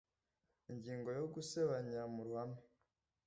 ingingo 0.71 1.07
ya 1.15 1.23
gusebanya 1.35 2.01
mu 2.13 2.21
ruhame 2.27 2.59